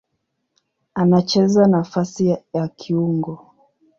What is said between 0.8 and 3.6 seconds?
Anacheza nafasi ya kiungo.